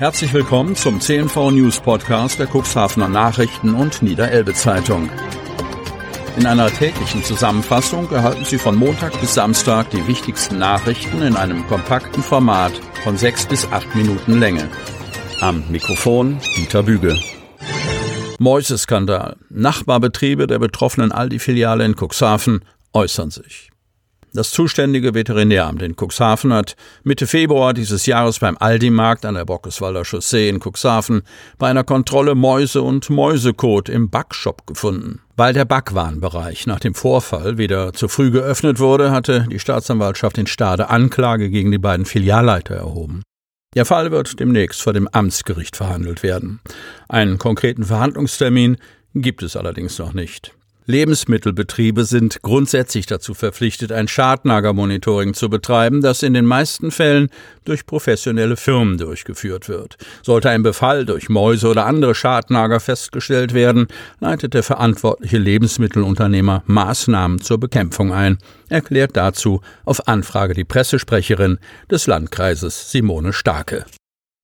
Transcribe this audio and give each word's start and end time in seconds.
Herzlich 0.00 0.32
willkommen 0.32 0.76
zum 0.76 0.98
CNV 0.98 1.50
News 1.50 1.78
Podcast 1.78 2.38
der 2.38 2.46
Cuxhavener 2.46 3.06
Nachrichten 3.06 3.74
und 3.74 4.00
Niederelbe 4.00 4.54
Zeitung. 4.54 5.10
In 6.38 6.46
einer 6.46 6.70
täglichen 6.70 7.22
Zusammenfassung 7.22 8.10
erhalten 8.10 8.46
Sie 8.46 8.56
von 8.56 8.76
Montag 8.76 9.20
bis 9.20 9.34
Samstag 9.34 9.90
die 9.90 10.06
wichtigsten 10.06 10.58
Nachrichten 10.58 11.20
in 11.20 11.36
einem 11.36 11.66
kompakten 11.66 12.22
Format 12.22 12.72
von 13.04 13.18
sechs 13.18 13.44
bis 13.44 13.66
acht 13.66 13.94
Minuten 13.94 14.40
Länge. 14.40 14.70
Am 15.42 15.64
Mikrofon 15.68 16.38
Dieter 16.56 16.82
Büge. 16.82 17.14
Mäuseskandal. 18.38 19.36
Nachbarbetriebe 19.50 20.46
der 20.46 20.60
betroffenen 20.60 21.12
Aldi-Filiale 21.12 21.84
in 21.84 21.94
Cuxhaven 21.94 22.64
äußern 22.94 23.30
sich. 23.30 23.70
Das 24.32 24.52
zuständige 24.52 25.12
Veterinäramt 25.12 25.82
in 25.82 25.96
Cuxhaven 25.96 26.52
hat 26.52 26.76
Mitte 27.02 27.26
Februar 27.26 27.74
dieses 27.74 28.06
Jahres 28.06 28.38
beim 28.38 28.56
Aldi-Markt 28.56 29.24
an 29.26 29.34
der 29.34 29.44
Bockeswalder 29.44 30.04
Chaussee 30.04 30.48
in 30.48 30.60
Cuxhaven 30.60 31.22
bei 31.58 31.68
einer 31.68 31.82
Kontrolle 31.82 32.36
Mäuse 32.36 32.82
und 32.82 33.10
Mäusekot 33.10 33.88
im 33.88 34.08
Backshop 34.08 34.68
gefunden. 34.68 35.20
Weil 35.36 35.52
der 35.52 35.64
Backwarenbereich 35.64 36.68
nach 36.68 36.78
dem 36.78 36.94
Vorfall 36.94 37.58
wieder 37.58 37.92
zu 37.92 38.06
früh 38.06 38.30
geöffnet 38.30 38.78
wurde, 38.78 39.10
hatte 39.10 39.48
die 39.50 39.58
Staatsanwaltschaft 39.58 40.38
in 40.38 40.46
Stade 40.46 40.90
Anklage 40.90 41.50
gegen 41.50 41.72
die 41.72 41.78
beiden 41.78 42.06
Filialleiter 42.06 42.76
erhoben. 42.76 43.22
Der 43.74 43.84
Fall 43.84 44.12
wird 44.12 44.38
demnächst 44.38 44.80
vor 44.80 44.92
dem 44.92 45.08
Amtsgericht 45.08 45.76
verhandelt 45.76 46.22
werden. 46.22 46.60
Einen 47.08 47.38
konkreten 47.38 47.84
Verhandlungstermin 47.84 48.76
gibt 49.14 49.42
es 49.42 49.56
allerdings 49.56 49.98
noch 49.98 50.12
nicht. 50.12 50.52
Lebensmittelbetriebe 50.90 52.04
sind 52.04 52.42
grundsätzlich 52.42 53.06
dazu 53.06 53.32
verpflichtet, 53.32 53.92
ein 53.92 54.08
Schadnagermonitoring 54.08 55.34
zu 55.34 55.48
betreiben, 55.48 56.02
das 56.02 56.22
in 56.22 56.34
den 56.34 56.44
meisten 56.44 56.90
Fällen 56.90 57.30
durch 57.64 57.86
professionelle 57.86 58.56
Firmen 58.56 58.98
durchgeführt 58.98 59.68
wird. 59.68 59.96
Sollte 60.22 60.50
ein 60.50 60.62
Befall 60.62 61.06
durch 61.06 61.28
Mäuse 61.28 61.68
oder 61.68 61.86
andere 61.86 62.14
Schadnager 62.14 62.80
festgestellt 62.80 63.54
werden, 63.54 63.86
leitet 64.18 64.54
der 64.54 64.62
verantwortliche 64.62 65.38
Lebensmittelunternehmer 65.38 66.62
Maßnahmen 66.66 67.40
zur 67.40 67.58
Bekämpfung 67.58 68.12
ein, 68.12 68.38
erklärt 68.68 69.16
dazu 69.16 69.60
auf 69.84 70.08
Anfrage 70.08 70.54
die 70.54 70.64
Pressesprecherin 70.64 71.58
des 71.90 72.06
Landkreises 72.06 72.90
Simone 72.90 73.32
Starke. 73.32 73.86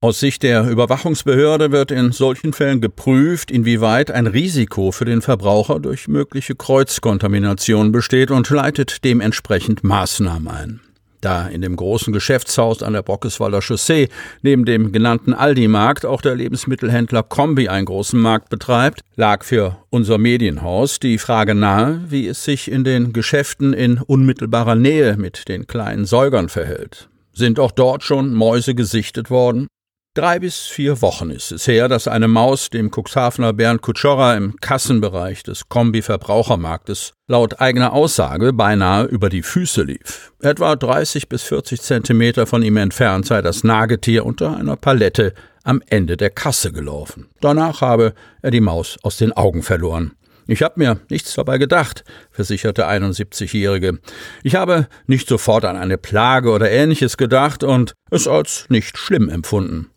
Aus 0.02 0.20
Sicht 0.20 0.42
der 0.42 0.68
Überwachungsbehörde 0.68 1.72
wird 1.72 1.90
in 1.90 2.12
solchen 2.12 2.52
Fällen 2.52 2.82
geprüft, 2.82 3.50
inwieweit 3.50 4.10
ein 4.10 4.26
Risiko 4.26 4.92
für 4.92 5.06
den 5.06 5.22
Verbraucher 5.22 5.80
durch 5.80 6.06
mögliche 6.06 6.54
Kreuzkontamination 6.54 7.92
besteht 7.92 8.30
und 8.30 8.50
leitet 8.50 9.04
dementsprechend 9.04 9.84
Maßnahmen 9.84 10.48
ein. 10.48 10.80
Da 11.22 11.48
in 11.48 11.62
dem 11.62 11.76
großen 11.76 12.12
Geschäftshaus 12.12 12.82
an 12.82 12.92
der 12.92 13.00
Bockeswalder 13.00 13.62
Chaussee 13.62 14.10
neben 14.42 14.66
dem 14.66 14.92
genannten 14.92 15.32
Aldi-Markt 15.32 16.04
auch 16.04 16.20
der 16.20 16.34
Lebensmittelhändler 16.34 17.22
Kombi 17.22 17.68
einen 17.68 17.86
großen 17.86 18.20
Markt 18.20 18.50
betreibt, 18.50 19.00
lag 19.16 19.44
für 19.44 19.78
unser 19.88 20.18
Medienhaus 20.18 21.00
die 21.00 21.16
Frage 21.16 21.54
nahe, 21.54 22.04
wie 22.10 22.28
es 22.28 22.44
sich 22.44 22.70
in 22.70 22.84
den 22.84 23.14
Geschäften 23.14 23.72
in 23.72 23.98
unmittelbarer 23.98 24.74
Nähe 24.74 25.16
mit 25.16 25.48
den 25.48 25.66
kleinen 25.66 26.04
Säugern 26.04 26.50
verhält. 26.50 27.08
Sind 27.32 27.58
auch 27.58 27.72
dort 27.72 28.02
schon 28.02 28.34
Mäuse 28.34 28.74
gesichtet 28.74 29.30
worden? 29.30 29.68
Drei 30.16 30.38
bis 30.38 30.60
vier 30.60 31.02
Wochen 31.02 31.28
ist 31.28 31.52
es 31.52 31.68
her, 31.68 31.88
dass 31.88 32.08
eine 32.08 32.26
Maus 32.26 32.70
dem 32.70 32.90
Cuxhavener 32.90 33.52
Bernd 33.52 33.82
Kutschora 33.82 34.34
im 34.34 34.56
Kassenbereich 34.56 35.42
des 35.42 35.68
Kombi-Verbrauchermarktes 35.68 37.12
laut 37.28 37.60
eigener 37.60 37.92
Aussage 37.92 38.54
beinahe 38.54 39.04
über 39.04 39.28
die 39.28 39.42
Füße 39.42 39.82
lief. 39.82 40.32
Etwa 40.40 40.74
30 40.74 41.28
bis 41.28 41.42
40 41.42 41.82
Zentimeter 41.82 42.46
von 42.46 42.62
ihm 42.62 42.78
entfernt 42.78 43.26
sei 43.26 43.42
das 43.42 43.62
Nagetier 43.62 44.24
unter 44.24 44.56
einer 44.56 44.76
Palette 44.76 45.34
am 45.64 45.82
Ende 45.86 46.16
der 46.16 46.30
Kasse 46.30 46.72
gelaufen. 46.72 47.28
Danach 47.42 47.82
habe 47.82 48.14
er 48.40 48.50
die 48.50 48.62
Maus 48.62 48.96
aus 49.02 49.18
den 49.18 49.34
Augen 49.34 49.62
verloren. 49.62 50.12
Ich 50.46 50.62
habe 50.62 50.80
mir 50.80 50.98
nichts 51.10 51.34
dabei 51.34 51.58
gedacht, 51.58 52.04
versicherte 52.30 52.88
71-Jährige. 52.88 53.98
Ich 54.42 54.54
habe 54.54 54.88
nicht 55.06 55.28
sofort 55.28 55.66
an 55.66 55.76
eine 55.76 55.98
Plage 55.98 56.52
oder 56.52 56.70
ähnliches 56.70 57.18
gedacht 57.18 57.62
und 57.62 57.92
es 58.10 58.26
als 58.26 58.64
nicht 58.70 58.96
schlimm 58.96 59.28
empfunden. 59.28 59.90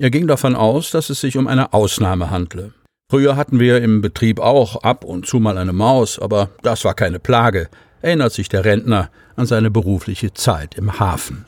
Er 0.00 0.10
ging 0.10 0.28
davon 0.28 0.54
aus, 0.54 0.92
dass 0.92 1.10
es 1.10 1.20
sich 1.20 1.36
um 1.36 1.48
eine 1.48 1.72
Ausnahme 1.72 2.30
handle. 2.30 2.72
Früher 3.10 3.34
hatten 3.34 3.58
wir 3.58 3.82
im 3.82 4.00
Betrieb 4.00 4.38
auch 4.38 4.82
ab 4.84 5.04
und 5.04 5.26
zu 5.26 5.40
mal 5.40 5.58
eine 5.58 5.72
Maus, 5.72 6.20
aber 6.20 6.50
das 6.62 6.84
war 6.84 6.94
keine 6.94 7.18
Plage, 7.18 7.68
erinnert 8.00 8.32
sich 8.32 8.48
der 8.48 8.64
Rentner 8.64 9.10
an 9.34 9.46
seine 9.46 9.70
berufliche 9.70 10.32
Zeit 10.34 10.76
im 10.76 11.00
Hafen. 11.00 11.46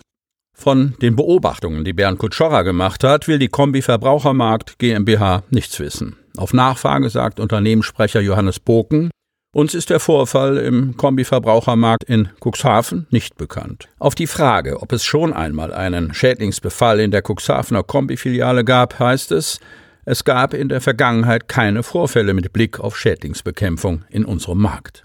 Von 0.56 0.94
den 1.00 1.14
Beobachtungen, 1.14 1.84
die 1.84 1.92
Bernd 1.92 2.18
Kutschorra 2.18 2.62
gemacht 2.62 3.04
hat, 3.04 3.28
will 3.28 3.38
die 3.38 3.48
Kombi 3.48 3.82
Verbrauchermarkt 3.82 4.78
GmbH 4.78 5.44
nichts 5.50 5.78
wissen. 5.78 6.16
Auf 6.36 6.52
Nachfrage 6.52 7.08
sagt 7.08 7.38
Unternehmenssprecher 7.38 8.20
Johannes 8.20 8.58
Boken, 8.58 9.10
uns 9.52 9.74
ist 9.74 9.90
der 9.90 10.00
Vorfall 10.00 10.58
im 10.58 10.96
Kombi-Verbrauchermarkt 10.96 12.04
in 12.04 12.28
Cuxhaven 12.40 13.06
nicht 13.10 13.36
bekannt. 13.36 13.88
Auf 13.98 14.14
die 14.14 14.26
Frage, 14.26 14.80
ob 14.80 14.92
es 14.92 15.04
schon 15.04 15.32
einmal 15.32 15.72
einen 15.72 16.14
Schädlingsbefall 16.14 17.00
in 17.00 17.10
der 17.10 17.22
Cuxhavener 17.22 17.82
Kombi-Filiale 17.82 18.64
gab, 18.64 18.98
heißt 18.98 19.32
es, 19.32 19.58
es 20.04 20.24
gab 20.24 20.54
in 20.54 20.68
der 20.68 20.80
Vergangenheit 20.80 21.48
keine 21.48 21.82
Vorfälle 21.82 22.32
mit 22.32 22.52
Blick 22.52 22.80
auf 22.80 22.96
Schädlingsbekämpfung 22.96 24.04
in 24.08 24.24
unserem 24.24 24.58
Markt. 24.58 25.04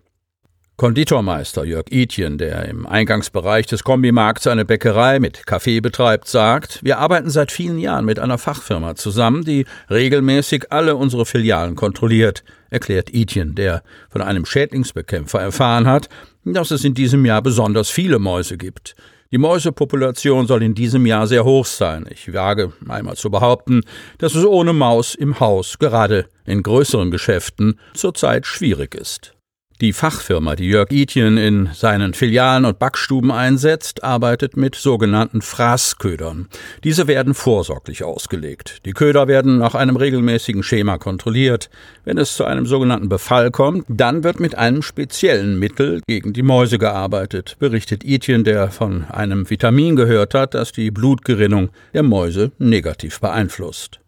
Konditormeister 0.77 1.63
Jörg 1.63 1.85
Itjen, 1.89 2.37
der 2.37 2.65
im 2.65 2.85
Eingangsbereich 2.85 3.65
des 3.65 3.85
Kombimarkts 3.85 4.45
eine 4.45 4.65
Bäckerei 4.65 5.21
mit 5.21 5.47
Kaffee 5.47 5.79
betreibt, 5.79 6.27
sagt, 6.27 6.83
wir 6.83 6.97
arbeiten 6.97 7.29
seit 7.29 7.53
vielen 7.53 7.79
Jahren 7.79 8.03
mit 8.03 8.19
einer 8.19 8.37
Fachfirma 8.37 8.95
zusammen, 8.95 9.45
die 9.45 9.65
regelmäßig 9.89 10.73
alle 10.73 10.97
unsere 10.97 11.25
Filialen 11.25 11.77
kontrolliert, 11.77 12.43
erklärt 12.69 13.13
Itjen, 13.13 13.55
der 13.55 13.83
von 14.09 14.21
einem 14.21 14.45
Schädlingsbekämpfer 14.45 15.39
erfahren 15.39 15.87
hat, 15.87 16.09
dass 16.43 16.71
es 16.71 16.83
in 16.83 16.93
diesem 16.93 17.25
Jahr 17.25 17.41
besonders 17.41 17.89
viele 17.89 18.19
Mäuse 18.19 18.57
gibt. 18.57 18.97
Die 19.31 19.37
Mäusepopulation 19.37 20.45
soll 20.45 20.61
in 20.61 20.75
diesem 20.75 21.05
Jahr 21.05 21.25
sehr 21.27 21.45
hoch 21.45 21.65
sein. 21.65 22.05
Ich 22.11 22.33
wage 22.33 22.73
einmal 22.89 23.15
zu 23.15 23.31
behaupten, 23.31 23.83
dass 24.17 24.35
es 24.35 24.43
ohne 24.43 24.73
Maus 24.73 25.15
im 25.15 25.39
Haus, 25.39 25.79
gerade 25.79 26.25
in 26.45 26.63
größeren 26.63 27.11
Geschäften, 27.11 27.79
zurzeit 27.93 28.45
schwierig 28.45 28.93
ist. 28.93 29.34
Die 29.81 29.91
Fachfirma, 29.91 30.55
die 30.55 30.69
Jörg 30.69 30.89
Itjen 30.89 31.37
in 31.37 31.69
seinen 31.73 32.13
Filialen 32.13 32.63
und 32.63 32.79
Backstuben 32.79 33.29
einsetzt, 33.29 34.05
arbeitet 34.05 34.55
mit 34.55 34.75
sogenannten 34.75 35.41
Fraßködern. 35.41 36.47
Diese 36.85 37.07
werden 37.07 37.33
vorsorglich 37.33 38.01
ausgelegt. 38.05 38.85
Die 38.85 38.93
Köder 38.93 39.27
werden 39.27 39.57
nach 39.57 39.75
einem 39.75 39.97
regelmäßigen 39.97 40.63
Schema 40.63 40.97
kontrolliert. 40.97 41.69
Wenn 42.05 42.17
es 42.17 42.35
zu 42.35 42.45
einem 42.45 42.65
sogenannten 42.65 43.09
Befall 43.09 43.51
kommt, 43.51 43.83
dann 43.89 44.23
wird 44.23 44.39
mit 44.39 44.57
einem 44.57 44.81
speziellen 44.81 45.59
Mittel 45.59 45.99
gegen 46.07 46.31
die 46.31 46.43
Mäuse 46.43 46.77
gearbeitet, 46.77 47.57
berichtet 47.59 48.05
Itjen, 48.05 48.45
der 48.45 48.71
von 48.71 49.03
einem 49.09 49.49
Vitamin 49.49 49.97
gehört 49.97 50.35
hat, 50.35 50.53
das 50.53 50.71
die 50.71 50.89
Blutgerinnung 50.89 51.69
der 51.93 52.03
Mäuse 52.03 52.53
negativ 52.59 53.19
beeinflusst. 53.19 53.99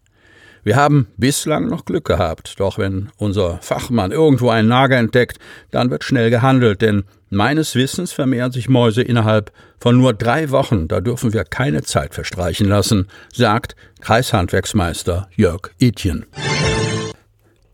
Wir 0.67 0.75
haben 0.75 1.07
bislang 1.15 1.69
noch 1.69 1.85
Glück 1.85 2.03
gehabt, 2.03 2.59
doch 2.59 2.77
wenn 2.77 3.07
unser 3.15 3.57
Fachmann 3.61 4.11
irgendwo 4.11 4.49
einen 4.49 4.67
Nager 4.67 4.97
entdeckt, 4.97 5.39
dann 5.71 5.89
wird 5.89 6.03
schnell 6.03 6.29
gehandelt, 6.29 6.81
denn 6.81 7.05
meines 7.29 7.75
Wissens 7.75 8.11
vermehren 8.11 8.51
sich 8.51 8.67
Mäuse 8.67 9.01
innerhalb 9.01 9.53
von 9.79 9.97
nur 9.97 10.13
drei 10.13 10.51
Wochen, 10.51 10.89
da 10.89 10.99
dürfen 10.99 11.31
wir 11.31 11.45
keine 11.45 11.83
Zeit 11.83 12.13
verstreichen 12.13 12.67
lassen, 12.67 13.07
sagt 13.31 13.77
Kreishandwerksmeister 14.01 15.29
Jörg 15.33 15.71
Etjen. 15.79 16.25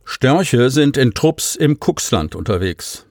Störche 0.05 0.69
sind 0.69 0.95
in 0.95 1.15
Trupps 1.15 1.55
im 1.55 1.79
Kuxland 1.79 2.35
unterwegs. 2.35 3.07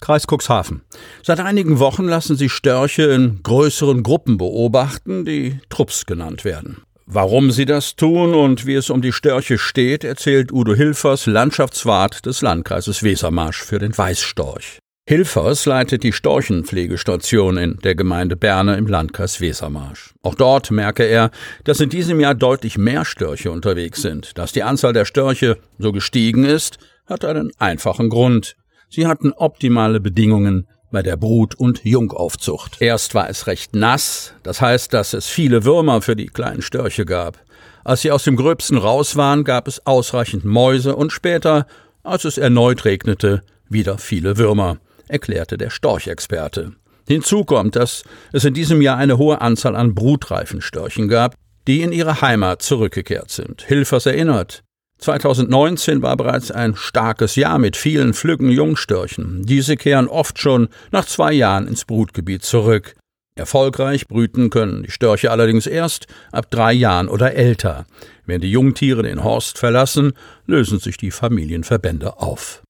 Kreis 0.00 0.24
Cuxhaven. 0.26 0.80
Seit 1.22 1.40
einigen 1.40 1.78
Wochen 1.78 2.04
lassen 2.04 2.38
sich 2.38 2.52
Störche 2.52 3.02
in 3.02 3.42
größeren 3.42 4.02
Gruppen 4.02 4.38
beobachten, 4.38 5.26
die 5.26 5.60
Trupps 5.68 6.06
genannt 6.06 6.46
werden. 6.46 6.85
Warum 7.08 7.52
sie 7.52 7.66
das 7.66 7.94
tun 7.94 8.34
und 8.34 8.66
wie 8.66 8.74
es 8.74 8.90
um 8.90 9.00
die 9.00 9.12
Störche 9.12 9.58
steht, 9.58 10.02
erzählt 10.02 10.50
Udo 10.50 10.74
Hilfers, 10.74 11.26
Landschaftswart 11.26 12.26
des 12.26 12.42
Landkreises 12.42 13.04
Wesermarsch 13.04 13.62
für 13.62 13.78
den 13.78 13.96
Weißstorch. 13.96 14.80
Hilfers 15.08 15.66
leitet 15.66 16.02
die 16.02 16.12
Storchenpflegestation 16.12 17.58
in 17.58 17.78
der 17.84 17.94
Gemeinde 17.94 18.34
Berne 18.34 18.76
im 18.76 18.88
Landkreis 18.88 19.40
Wesermarsch. 19.40 20.14
Auch 20.22 20.34
dort 20.34 20.72
merke 20.72 21.04
er, 21.04 21.30
dass 21.62 21.78
in 21.78 21.90
diesem 21.90 22.18
Jahr 22.18 22.34
deutlich 22.34 22.76
mehr 22.76 23.04
Störche 23.04 23.52
unterwegs 23.52 24.02
sind. 24.02 24.36
Dass 24.36 24.50
die 24.50 24.64
Anzahl 24.64 24.92
der 24.92 25.04
Störche 25.04 25.58
so 25.78 25.92
gestiegen 25.92 26.44
ist, 26.44 26.78
hat 27.06 27.24
einen 27.24 27.52
einfachen 27.58 28.08
Grund. 28.08 28.56
Sie 28.88 29.06
hatten 29.06 29.30
optimale 29.30 30.00
Bedingungen 30.00 30.66
bei 30.90 31.02
der 31.02 31.16
Brut- 31.16 31.54
und 31.54 31.84
Jungaufzucht. 31.84 32.80
Erst 32.80 33.14
war 33.14 33.28
es 33.28 33.46
recht 33.46 33.74
nass, 33.74 34.32
das 34.42 34.60
heißt, 34.60 34.92
dass 34.92 35.12
es 35.12 35.26
viele 35.26 35.64
Würmer 35.64 36.02
für 36.02 36.16
die 36.16 36.26
kleinen 36.26 36.62
Störche 36.62 37.04
gab. 37.04 37.38
Als 37.84 38.02
sie 38.02 38.10
aus 38.10 38.24
dem 38.24 38.36
Gröbsten 38.36 38.78
raus 38.78 39.16
waren, 39.16 39.44
gab 39.44 39.68
es 39.68 39.86
ausreichend 39.86 40.44
Mäuse 40.44 40.96
und 40.96 41.12
später, 41.12 41.66
als 42.02 42.24
es 42.24 42.38
erneut 42.38 42.84
regnete, 42.84 43.42
wieder 43.68 43.98
viele 43.98 44.38
Würmer, 44.38 44.78
erklärte 45.08 45.56
der 45.56 45.70
Storchexperte. 45.70 46.72
Hinzu 47.08 47.44
kommt, 47.44 47.76
dass 47.76 48.02
es 48.32 48.44
in 48.44 48.54
diesem 48.54 48.82
Jahr 48.82 48.96
eine 48.96 49.18
hohe 49.18 49.40
Anzahl 49.40 49.76
an 49.76 49.94
brutreifen 49.94 50.60
Störchen 50.60 51.08
gab, 51.08 51.36
die 51.68 51.82
in 51.82 51.92
ihre 51.92 52.20
Heimat 52.20 52.62
zurückgekehrt 52.62 53.30
sind. 53.30 53.62
Hilfers 53.62 54.06
erinnert, 54.06 54.62
2019 54.98 56.02
war 56.02 56.16
bereits 56.16 56.50
ein 56.50 56.74
starkes 56.74 57.36
Jahr 57.36 57.58
mit 57.58 57.76
vielen 57.76 58.14
flüggen 58.14 58.50
Jungstörchen. 58.50 59.44
Diese 59.44 59.76
kehren 59.76 60.08
oft 60.08 60.38
schon 60.38 60.68
nach 60.90 61.04
zwei 61.04 61.32
Jahren 61.32 61.66
ins 61.66 61.84
Brutgebiet 61.84 62.42
zurück. 62.42 62.94
Erfolgreich 63.38 64.08
brüten 64.08 64.48
können 64.48 64.82
die 64.82 64.90
Störche 64.90 65.30
allerdings 65.30 65.66
erst 65.66 66.06
ab 66.32 66.50
drei 66.50 66.72
Jahren 66.72 67.08
oder 67.08 67.34
älter. 67.34 67.84
Wenn 68.24 68.40
die 68.40 68.50
Jungtiere 68.50 69.02
den 69.02 69.22
Horst 69.22 69.58
verlassen, 69.58 70.14
lösen 70.46 70.78
sich 70.78 70.96
die 70.96 71.10
Familienverbände 71.10 72.16
auf. 72.16 72.62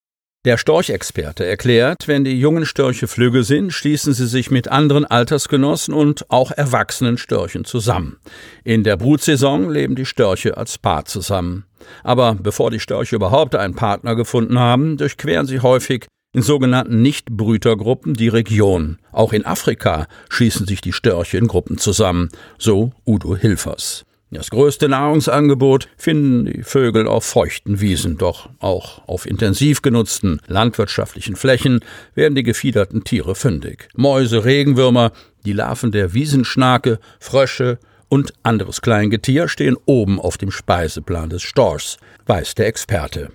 Der 0.47 0.59
Storchexperte 0.59 1.45
erklärt, 1.45 2.07
wenn 2.07 2.23
die 2.23 2.39
jungen 2.39 2.67
Störche 2.67 3.09
flügge 3.09 3.43
sind, 3.43 3.73
schließen 3.73 4.15
sie 4.15 4.29
sich 4.29 4.49
mit 4.49 4.69
anderen 4.69 5.05
Altersgenossen 5.05 5.93
und 5.93 6.31
auch 6.31 6.53
erwachsenen 6.53 7.19
Störchen 7.19 7.65
zusammen. 7.65 8.19
In 8.63 8.85
der 8.85 8.97
Brutsaison 8.97 9.69
leben 9.69 9.97
die 9.97 10.07
Störche 10.07 10.57
als 10.57 10.79
Paar 10.79 11.05
zusammen. 11.05 11.65
Aber 12.05 12.37
bevor 12.41 12.71
die 12.71 12.79
Störche 12.79 13.17
überhaupt 13.17 13.57
einen 13.57 13.75
Partner 13.75 14.15
gefunden 14.15 14.61
haben, 14.61 14.97
durchqueren 14.99 15.49
sie 15.49 15.59
häufig 15.59 16.07
in 16.33 16.43
sogenannten 16.43 17.03
Nichtbrütergruppen 17.03 18.15
die 18.15 18.29
Region. 18.29 18.99
Auch 19.11 19.33
in 19.33 19.45
Afrika 19.45 20.07
schießen 20.29 20.65
sich 20.69 20.81
die 20.81 20.93
Störche 20.93 21.39
in 21.39 21.49
Gruppen 21.49 21.77
zusammen, 21.77 22.29
so 22.57 22.93
Udo 23.05 23.35
Hilfers. 23.35 24.05
Das 24.37 24.51
größte 24.51 24.91
Nahrungsangebot 24.91 25.89
finden 25.97 26.45
die 26.45 26.63
Vögel 26.63 27.09
auf 27.09 27.25
feuchten 27.25 27.81
Wiesen, 27.81 28.19
doch 28.19 28.51
auch 28.59 29.01
auf 29.09 29.25
intensiv 29.25 29.81
genutzten 29.81 30.43
landwirtschaftlichen 30.47 31.37
Flächen 31.37 31.81
werden 32.15 32.35
die 32.35 32.43
gefiederten 32.43 33.03
Tiere 33.03 33.35
fündig. 33.35 33.89
Mäuse, 33.95 34.45
Regenwürmer, 34.45 35.13
die 35.47 35.55
Larven 35.55 35.91
der 35.91 36.13
Wiesenschnake, 36.13 36.99
Frösche 37.19 37.79
und 38.11 38.35
anderes 38.43 38.83
Kleingetier 38.83 39.49
stehen 39.49 39.79
oben 39.87 40.21
auf 40.21 40.37
dem 40.37 40.51
Speiseplan 40.51 41.31
des 41.31 41.41
Storchs, 41.41 41.97
weiß 42.27 42.57
der 42.57 42.67
Experte. 42.67 43.31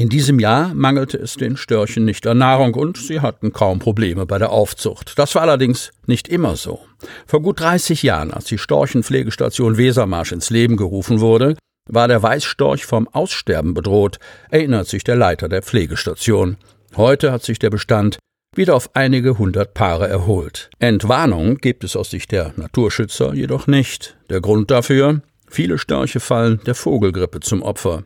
In 0.00 0.08
diesem 0.08 0.38
Jahr 0.38 0.74
mangelte 0.74 1.18
es 1.18 1.34
den 1.34 1.56
Störchen 1.56 2.04
nicht 2.04 2.24
an 2.28 2.38
Nahrung 2.38 2.74
und 2.74 2.96
sie 2.96 3.18
hatten 3.18 3.52
kaum 3.52 3.80
Probleme 3.80 4.26
bei 4.26 4.38
der 4.38 4.52
Aufzucht. 4.52 5.18
Das 5.18 5.34
war 5.34 5.42
allerdings 5.42 5.90
nicht 6.06 6.28
immer 6.28 6.54
so. 6.54 6.78
Vor 7.26 7.42
gut 7.42 7.58
30 7.58 8.04
Jahren, 8.04 8.30
als 8.30 8.44
die 8.44 8.58
Storchenpflegestation 8.58 9.76
Wesermarsch 9.76 10.30
ins 10.30 10.50
Leben 10.50 10.76
gerufen 10.76 11.18
wurde, 11.18 11.56
war 11.90 12.06
der 12.06 12.22
Weißstorch 12.22 12.86
vom 12.86 13.08
Aussterben 13.08 13.74
bedroht, 13.74 14.20
erinnert 14.50 14.86
sich 14.86 15.02
der 15.02 15.16
Leiter 15.16 15.48
der 15.48 15.62
Pflegestation. 15.62 16.58
Heute 16.96 17.32
hat 17.32 17.42
sich 17.42 17.58
der 17.58 17.70
Bestand 17.70 18.18
wieder 18.54 18.76
auf 18.76 18.90
einige 18.94 19.36
hundert 19.36 19.74
Paare 19.74 20.06
erholt. 20.06 20.70
Entwarnung 20.78 21.56
gibt 21.56 21.82
es 21.82 21.96
aus 21.96 22.10
Sicht 22.10 22.30
der 22.30 22.52
Naturschützer 22.54 23.34
jedoch 23.34 23.66
nicht. 23.66 24.16
Der 24.30 24.40
Grund 24.40 24.70
dafür? 24.70 25.22
Viele 25.48 25.76
Störche 25.76 26.20
fallen 26.20 26.60
der 26.66 26.76
Vogelgrippe 26.76 27.40
zum 27.40 27.62
Opfer. 27.62 28.04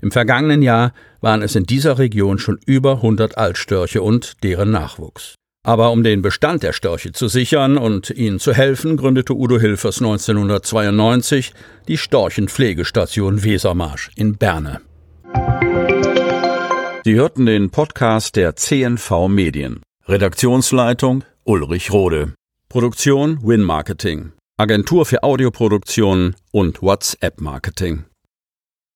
Im 0.00 0.10
vergangenen 0.10 0.62
Jahr 0.62 0.92
waren 1.20 1.42
es 1.42 1.54
in 1.54 1.64
dieser 1.64 1.98
Region 1.98 2.38
schon 2.38 2.58
über 2.66 2.96
100 2.96 3.38
Altstörche 3.38 4.02
und 4.02 4.42
deren 4.42 4.70
Nachwuchs. 4.70 5.34
Aber 5.64 5.92
um 5.92 6.02
den 6.02 6.22
Bestand 6.22 6.64
der 6.64 6.72
Störche 6.72 7.12
zu 7.12 7.28
sichern 7.28 7.78
und 7.78 8.10
ihnen 8.10 8.40
zu 8.40 8.52
helfen, 8.52 8.96
gründete 8.96 9.34
Udo 9.34 9.60
Hilfers 9.60 9.98
1992 9.98 11.54
die 11.86 11.98
Storchenpflegestation 11.98 13.44
Wesermarsch 13.44 14.10
in 14.16 14.36
Berne. 14.36 14.80
Sie 17.04 17.14
hörten 17.14 17.46
den 17.46 17.70
Podcast 17.70 18.36
der 18.36 18.56
CNV 18.56 19.28
Medien. 19.28 19.82
Redaktionsleitung 20.06 21.24
Ulrich 21.44 21.92
Rode. 21.92 22.34
Produktion 22.68 23.38
Win 23.42 23.62
Marketing. 23.62 24.32
Agentur 24.56 25.06
für 25.06 25.22
Audioproduktion 25.22 26.34
und 26.52 26.82
WhatsApp 26.82 27.40
Marketing. 27.40 28.04